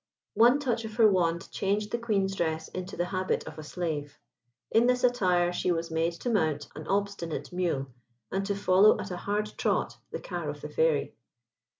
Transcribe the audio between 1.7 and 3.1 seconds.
the Queen's dress into the